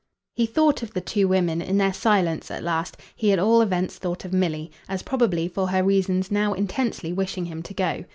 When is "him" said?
7.45-7.61